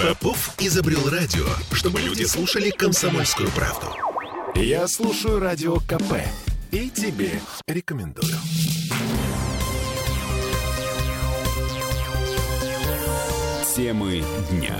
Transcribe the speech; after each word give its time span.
Попов 0.00 0.54
изобрел 0.58 1.08
радио, 1.08 1.46
чтобы 1.72 2.00
люди 2.00 2.24
слушали 2.24 2.70
комсомольскую 2.70 3.48
правду. 3.50 3.86
Я 4.54 4.88
слушаю 4.88 5.38
радио 5.38 5.76
КП 5.76 6.14
и 6.72 6.90
тебе 6.90 7.30
рекомендую. 7.68 8.34
Темы 13.74 14.24
дня. 14.50 14.78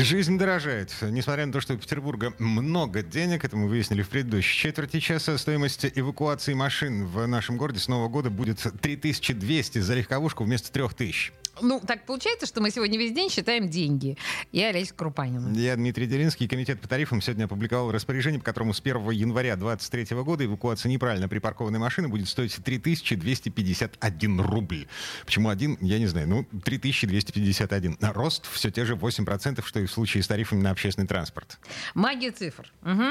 Жизнь 0.00 0.38
дорожает. 0.38 0.94
Несмотря 1.02 1.46
на 1.46 1.52
то, 1.52 1.60
что 1.60 1.74
у 1.74 1.76
Петербурга 1.76 2.32
много 2.38 3.02
денег, 3.02 3.44
это 3.44 3.56
мы 3.56 3.68
выяснили 3.68 4.02
в 4.02 4.08
предыдущей 4.08 4.56
четверти 4.56 5.00
часа, 5.00 5.36
стоимость 5.36 5.86
эвакуации 5.94 6.54
машин 6.54 7.06
в 7.06 7.26
нашем 7.26 7.56
городе 7.56 7.80
с 7.80 7.88
Нового 7.88 8.08
года 8.08 8.30
будет 8.30 8.64
3200 8.80 9.80
за 9.80 9.94
легковушку 9.94 10.44
вместо 10.44 10.72
3000. 10.72 11.32
Ну, 11.60 11.80
так 11.80 12.04
получается, 12.06 12.46
что 12.46 12.60
мы 12.60 12.70
сегодня 12.70 12.98
весь 12.98 13.12
день 13.12 13.30
считаем 13.30 13.68
деньги. 13.68 14.16
Я 14.52 14.68
Олеся 14.68 14.94
Крупанина. 14.94 15.54
Я 15.56 15.76
Дмитрий 15.76 16.06
Делинский. 16.06 16.48
Комитет 16.48 16.80
по 16.80 16.88
тарифам 16.88 17.20
сегодня 17.20 17.44
опубликовал 17.44 17.90
распоряжение, 17.92 18.38
по 18.38 18.44
которому 18.44 18.74
с 18.74 18.80
1 18.80 19.10
января 19.10 19.56
2023 19.56 20.16
года 20.22 20.44
эвакуация 20.44 20.90
неправильно 20.90 21.28
припаркованной 21.28 21.78
машины 21.78 22.08
будет 22.08 22.28
стоить 22.28 22.54
3251 22.54 24.40
рубль. 24.40 24.86
Почему 25.24 25.48
один, 25.48 25.76
я 25.80 25.98
не 25.98 26.06
знаю. 26.06 26.28
Ну, 26.28 26.44
3251. 26.64 27.98
Рост 28.00 28.46
все 28.50 28.70
те 28.70 28.84
же 28.84 28.94
8%, 28.94 29.64
что 29.64 29.80
и 29.80 29.86
в 29.86 29.90
случае 29.90 30.22
с 30.22 30.28
тарифами 30.28 30.60
на 30.60 30.70
общественный 30.70 31.06
транспорт. 31.06 31.58
Магия 31.94 32.30
цифр. 32.30 32.72
Угу. 32.82 33.04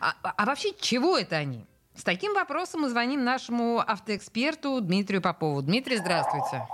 А, 0.00 0.14
а 0.22 0.46
вообще, 0.46 0.72
чего 0.78 1.16
это 1.18 1.36
они? 1.36 1.64
С 1.94 2.02
таким 2.02 2.32
вопросом 2.34 2.82
мы 2.82 2.88
звоним 2.88 3.24
нашему 3.24 3.78
автоэксперту 3.80 4.80
Дмитрию 4.80 5.20
Попову. 5.20 5.60
Дмитрий, 5.60 5.98
здравствуйте. 5.98 6.66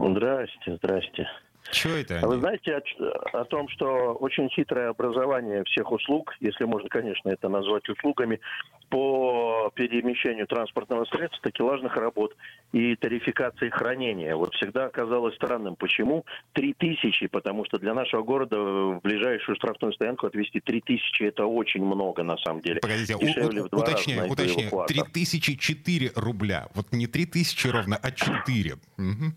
Здрасте, 0.00 0.76
здрасте. 0.76 1.28
Что 1.70 1.90
это? 1.90 2.20
А 2.20 2.26
вы 2.26 2.38
знаете 2.38 2.74
о, 2.74 3.40
о 3.40 3.44
том, 3.44 3.68
что 3.68 4.14
очень 4.14 4.48
хитрое 4.48 4.88
образование 4.88 5.62
всех 5.64 5.92
услуг, 5.92 6.34
если 6.40 6.64
можно, 6.64 6.88
конечно, 6.88 7.28
это 7.28 7.48
назвать 7.48 7.88
услугами, 7.88 8.40
по 8.88 9.70
перемещению 9.76 10.48
транспортного 10.48 11.04
средства, 11.04 11.38
такелажных 11.42 11.94
работ 11.96 12.34
и 12.72 12.96
тарификации 12.96 13.70
хранения. 13.70 14.34
Вот 14.34 14.52
всегда 14.54 14.86
оказалось 14.86 15.36
странным. 15.36 15.76
Почему 15.76 16.24
3000? 16.54 17.28
Потому 17.28 17.64
что 17.66 17.78
для 17.78 17.94
нашего 17.94 18.22
города 18.22 18.58
в 18.58 19.00
ближайшую 19.02 19.54
штрафную 19.56 19.92
стоянку 19.92 20.26
отвезти 20.26 20.58
3000 20.58 21.22
это 21.22 21.46
очень 21.46 21.84
много 21.84 22.24
на 22.24 22.36
самом 22.38 22.62
деле. 22.62 22.80
Погодите, 22.80 23.14
Дешевле 23.20 23.62
у, 23.62 23.64
у, 23.70 23.78
уточняю, 23.78 24.28
уточняю. 24.28 24.86
3004 24.88 26.12
рубля. 26.16 26.66
Вот 26.74 26.90
не 26.90 27.06
3000 27.06 27.68
ровно, 27.68 27.96
а 28.02 28.10
4. 28.10 28.72
Угу. 28.98 29.34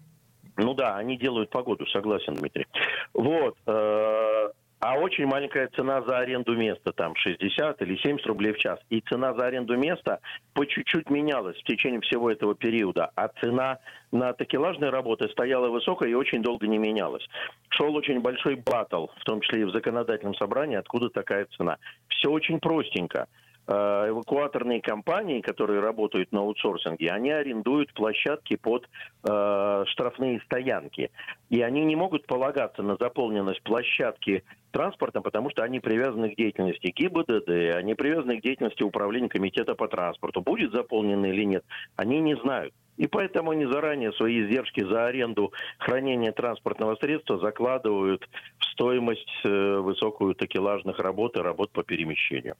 Ну 0.57 0.73
да, 0.73 0.95
они 0.97 1.17
делают 1.17 1.49
погоду, 1.49 1.85
согласен, 1.87 2.35
Дмитрий. 2.35 2.67
Вот. 3.13 3.55
Э, 3.65 4.49
а 4.85 4.95
очень 4.95 5.25
маленькая 5.25 5.69
цена 5.77 6.01
за 6.01 6.17
аренду 6.17 6.57
места, 6.57 6.91
там 6.91 7.15
60 7.15 7.81
или 7.81 7.95
70 7.95 8.27
рублей 8.27 8.51
в 8.51 8.57
час. 8.57 8.77
И 8.89 8.99
цена 8.99 9.33
за 9.33 9.45
аренду 9.45 9.77
места 9.77 10.19
по 10.53 10.65
чуть-чуть 10.65 11.09
менялась 11.09 11.57
в 11.57 11.63
течение 11.63 12.01
всего 12.01 12.29
этого 12.29 12.53
периода. 12.53 13.09
А 13.15 13.29
цена 13.39 13.79
на 14.11 14.33
такелажные 14.33 14.89
работы 14.91 15.29
стояла 15.29 15.69
высокая 15.69 16.09
и 16.09 16.13
очень 16.13 16.41
долго 16.41 16.67
не 16.67 16.79
менялась. 16.79 17.25
Шел 17.69 17.95
очень 17.95 18.19
большой 18.19 18.55
батл, 18.55 19.05
в 19.21 19.23
том 19.23 19.39
числе 19.39 19.61
и 19.61 19.63
в 19.63 19.71
законодательном 19.71 20.35
собрании, 20.35 20.75
откуда 20.75 21.09
такая 21.09 21.47
цена. 21.55 21.77
Все 22.09 22.29
очень 22.29 22.59
простенько. 22.59 23.27
Э, 23.65 24.09
эвакуаторные 24.09 24.81
компании, 24.81 25.39
которые 25.39 25.79
работают 25.79 26.33
на 26.33 26.41
аутсорсинге, 26.41 27.09
они 27.11 27.31
арендуют 27.31 27.93
площадки 27.93 28.57
под 28.57 28.89
э, 29.23 29.83
штрафные 29.87 30.41
стоянки. 30.41 31.11
И 31.49 31.61
они 31.61 31.85
не 31.85 31.95
могут 31.95 32.27
полагаться 32.27 32.83
на 32.83 32.97
заполненность 32.97 33.63
площадки 33.63 34.43
транспортом, 34.71 35.23
потому 35.23 35.49
что 35.49 35.63
они 35.63 35.79
привязаны 35.79 36.31
к 36.31 36.35
деятельности 36.35 36.87
ГИБДД, 36.87 37.77
они 37.77 37.93
привязаны 37.93 38.39
к 38.39 38.43
деятельности 38.43 38.83
управления 38.83 39.29
комитета 39.29 39.75
по 39.75 39.87
транспорту. 39.87 40.41
Будет 40.41 40.73
заполнено 40.73 41.27
или 41.27 41.45
нет, 41.45 41.63
они 41.95 42.19
не 42.19 42.35
знают. 42.35 42.73
И 42.97 43.07
поэтому 43.07 43.51
они 43.51 43.65
заранее 43.65 44.11
свои 44.13 44.43
издержки 44.43 44.83
за 44.83 45.05
аренду 45.05 45.53
хранения 45.79 46.33
транспортного 46.33 46.95
средства 46.97 47.39
закладывают 47.39 48.27
в 48.59 48.65
стоимость 48.73 49.33
э, 49.45 49.77
высокую 49.77 50.35
такелажных 50.35 50.99
работ 50.99 51.37
и 51.37 51.39
работ 51.39 51.71
по 51.71 51.83
перемещению. 51.83 52.55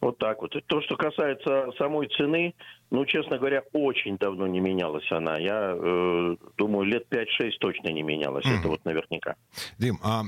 Вот 0.00 0.18
так 0.18 0.40
вот. 0.42 0.54
То, 0.66 0.82
что 0.82 0.96
касается 0.96 1.70
самой 1.78 2.08
цены, 2.08 2.54
ну, 2.90 3.04
честно 3.06 3.38
говоря, 3.38 3.62
очень 3.72 4.18
давно 4.18 4.46
не 4.46 4.60
менялась 4.60 5.10
она. 5.10 5.38
Я 5.38 5.74
э, 5.74 6.36
думаю, 6.58 6.84
лет 6.84 7.06
5-6 7.10 7.52
точно 7.58 7.88
не 7.88 8.02
менялась. 8.02 8.44
Mm. 8.44 8.60
Это 8.60 8.68
вот 8.68 8.84
наверняка. 8.84 9.36
Дим, 9.78 9.98
а 10.02 10.22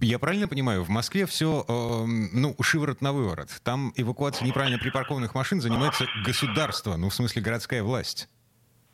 я 0.00 0.18
правильно 0.18 0.48
понимаю, 0.48 0.82
в 0.82 0.88
Москве 0.88 1.26
все, 1.26 1.64
э, 1.68 1.72
ну, 2.32 2.54
шиворот 2.62 3.02
на 3.02 3.12
выворот. 3.12 3.48
Там 3.62 3.92
эвакуация 3.96 4.46
неправильно 4.46 4.78
припаркованных 4.78 5.34
машин 5.34 5.60
занимается 5.60 6.06
государство, 6.24 6.96
ну, 6.96 7.10
в 7.10 7.14
смысле 7.14 7.42
городская 7.42 7.82
власть. 7.82 8.28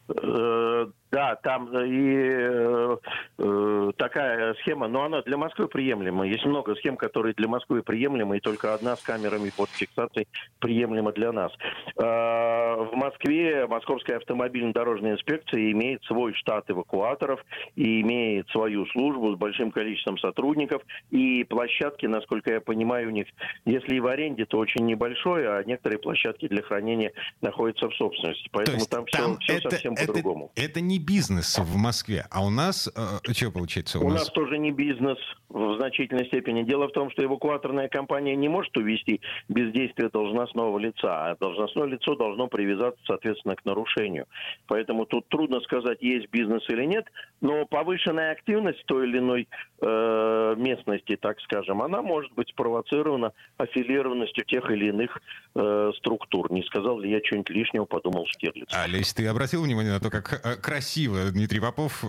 Э, 0.09 0.87
да, 1.11 1.37
там 1.37 1.75
э, 1.75 1.87
и 1.87 2.17
э, 2.17 2.97
э, 3.39 3.93
такая 3.97 4.55
схема, 4.55 4.89
но 4.89 5.05
она 5.05 5.23
для 5.23 5.37
Москвы 5.37 5.69
приемлема. 5.69 6.27
Есть 6.27 6.45
много 6.45 6.75
схем, 6.77 6.97
которые 6.97 7.35
для 7.35 7.49
Москвы 7.49 7.83
приемлемы, 7.83 8.37
и 8.37 8.41
только 8.41 8.75
одна 8.75 8.97
с 8.97 9.03
камерами 9.03 9.51
под 9.57 9.71
фиксацией 9.71 10.29
приемлема 10.59 11.13
для 11.13 11.33
нас. 11.33 11.53
Э, 11.97 12.03
в 12.03 12.93
Москве 12.95 13.67
Московская 13.67 14.17
автомобильно-дорожная 14.17 15.15
инспекция 15.15 15.73
имеет 15.73 16.03
свой 16.05 16.35
штат 16.35 16.71
эвакуаторов 16.71 17.45
и 17.75 18.01
имеет 18.03 18.49
свою 18.51 18.87
службу 18.87 19.35
с 19.35 19.39
большим 19.39 19.71
количеством 19.71 20.19
сотрудников. 20.19 20.83
И 21.11 21.45
площадки, 21.45 22.07
насколько 22.07 22.53
я 22.53 22.61
понимаю, 22.61 23.09
у 23.09 23.13
них, 23.13 23.27
если 23.65 23.97
и 23.97 24.01
в 24.01 24.07
аренде, 24.07 24.45
то 24.45 24.59
очень 24.59 24.85
небольшое, 24.85 25.51
а 25.51 25.65
некоторые 25.65 25.99
площадки 25.99 26.49
для 26.49 26.63
хранения 26.63 27.13
находятся 27.41 27.89
в 27.89 27.95
собственности. 27.95 28.49
Поэтому 28.53 28.85
там, 28.91 29.07
там 29.07 29.39
все, 29.39 29.59
все 29.59 29.71
совсем 29.71 29.95
по-другому. 29.95 30.53
Это 30.55 30.81
не 30.81 30.98
бизнес 30.99 31.59
в 31.59 31.77
Москве, 31.77 32.27
а 32.31 32.45
у 32.45 32.51
нас 32.51 32.89
э, 32.95 33.33
что 33.33 33.51
получается? 33.51 33.99
У, 33.99 34.07
у 34.07 34.11
нас... 34.11 34.21
нас 34.21 34.31
тоже 34.31 34.59
не 34.59 34.71
бизнес 34.71 35.19
в 35.49 35.77
значительной 35.77 36.27
степени. 36.27 36.63
Дело 36.63 36.89
в 36.89 36.93
том, 36.93 37.11
что 37.11 37.25
эвакуаторная 37.25 37.89
компания 37.89 38.37
не 38.37 38.49
может 38.49 38.77
увести 38.77 39.21
бездействие 39.49 40.11
должностного 40.11 40.79
лица, 40.79 41.31
а 41.31 41.37
должностное 41.37 41.87
лицо 41.87 42.15
должно 42.17 42.49
привязаться, 42.49 43.01
соответственно, 43.07 43.57
к 43.57 43.65
нарушению. 43.65 44.27
Поэтому 44.67 45.07
тут 45.07 45.29
трудно 45.29 45.61
сказать, 45.61 45.99
есть 46.03 46.29
бизнес 46.31 46.63
или 46.69 46.85
нет, 46.85 47.07
но 47.41 47.65
повышенная 47.67 48.33
активность 48.33 48.85
той 48.87 49.09
или 49.09 49.19
иной 49.19 49.49
э, 49.81 50.48
местности, 50.59 51.17
так 51.17 51.41
скажем, 51.41 51.83
она 51.83 52.03
может 52.03 52.33
быть 52.33 52.49
спровоцирована 52.49 53.33
аффилированностью 53.57 54.45
тех 54.45 54.71
или 54.71 54.89
иных 54.89 55.19
э, 55.55 55.93
структур. 55.97 56.53
Не 56.53 56.63
сказал 56.65 57.01
ли 57.01 57.11
я 57.11 57.21
что-нибудь 57.25 57.51
лишнего, 57.51 57.85
подумал 57.85 58.27
Штирлиц. 58.27 58.69
Олесь, 58.73 59.15
ты 59.15 59.27
обратил 59.27 59.63
внимание 59.63 59.93
на 59.93 60.01
то, 60.01 60.11
как 60.11 60.41
э, 60.45 60.57
красиво 60.57 61.31
Дмитрий 61.31 61.61
Попов 61.61 62.05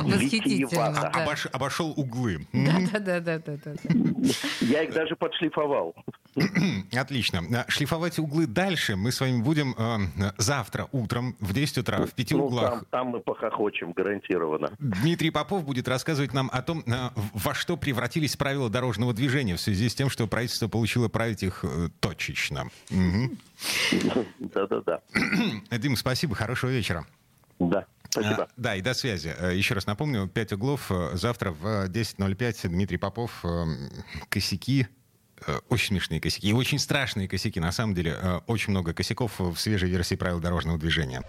Восхитительно, 0.00 0.92
да. 0.94 1.08
обош, 1.08 1.46
обошел 1.52 1.92
углы? 1.96 2.46
Да, 2.52 2.98
да, 3.00 3.20
да, 3.20 3.38
да, 3.38 3.56
да. 3.64 3.72
Я 4.60 4.82
их 4.82 4.92
даже 4.92 5.16
подшлифовал. 5.16 5.94
Отлично. 6.92 7.42
А, 7.52 7.70
шлифовать 7.70 8.18
углы 8.18 8.46
дальше 8.46 8.96
мы 8.96 9.12
с 9.12 9.20
вами 9.20 9.42
будем 9.42 9.74
э, 9.76 10.32
завтра 10.36 10.88
утром 10.92 11.36
в 11.40 11.52
10 11.52 11.78
утра 11.78 12.04
в 12.04 12.12
пяти 12.12 12.34
ну, 12.34 12.46
углах. 12.46 12.70
Там, 12.70 12.86
там 12.90 13.06
мы 13.08 13.20
похохочем, 13.20 13.92
гарантированно. 13.92 14.72
Дмитрий 14.78 15.30
Попов 15.30 15.64
будет 15.64 15.88
рассказывать 15.88 16.32
нам 16.32 16.50
о 16.52 16.62
том, 16.62 16.82
э, 16.86 17.10
во 17.34 17.54
что 17.54 17.76
превратились 17.76 18.36
правила 18.36 18.70
дорожного 18.70 19.12
движения 19.12 19.56
в 19.56 19.60
связи 19.60 19.88
с 19.88 19.94
тем, 19.94 20.10
что 20.10 20.26
правительство 20.26 20.68
получило 20.68 21.08
править 21.08 21.42
их 21.42 21.64
э, 21.64 21.88
точечно. 22.00 22.68
Да-да-да. 24.38 25.00
Дим, 25.70 25.96
спасибо, 25.96 26.34
хорошего 26.34 26.70
вечера. 26.70 27.06
Да. 27.58 27.86
Спасибо. 28.10 28.44
А, 28.44 28.48
да, 28.56 28.76
и 28.76 28.80
до 28.80 28.94
связи. 28.94 29.34
Э, 29.38 29.54
еще 29.54 29.74
раз 29.74 29.86
напомню, 29.86 30.28
5 30.28 30.54
углов. 30.54 30.90
Э, 30.90 31.10
завтра 31.14 31.50
в 31.50 31.88
10.05 31.88 32.68
Дмитрий 32.68 32.96
Попов. 32.96 33.44
Э, 33.44 33.64
косяки 34.28 34.88
очень 35.68 35.88
смешные 35.88 36.20
косяки 36.20 36.48
и 36.48 36.52
очень 36.52 36.78
страшные 36.78 37.28
косяки. 37.28 37.60
На 37.60 37.72
самом 37.72 37.94
деле, 37.94 38.42
очень 38.46 38.70
много 38.70 38.92
косяков 38.92 39.38
в 39.38 39.56
свежей 39.56 39.90
версии 39.90 40.14
правил 40.14 40.40
дорожного 40.40 40.78
движения. 40.78 41.22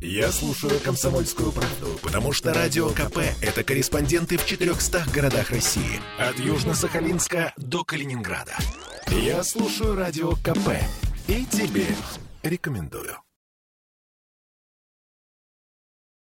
Я 0.00 0.30
слушаю 0.32 0.78
«Комсомольскую 0.80 1.52
правду», 1.52 1.98
потому 2.02 2.32
что 2.32 2.52
«Радио 2.52 2.90
КП»— 2.90 3.18
это 3.42 3.64
корреспонденты 3.64 4.36
в 4.38 4.46
400 4.46 5.04
городах 5.12 5.50
России. 5.50 6.00
От 6.18 6.36
Южно-Сахалинска 6.36 7.52
до 7.56 7.84
Калининграда. 7.84 8.56
Я 9.08 9.42
слушаю 9.44 9.94
«Радио 9.94 10.32
КП» 10.32 10.70
и 11.28 11.44
тебе 11.46 11.86
рекомендую. 12.42 13.16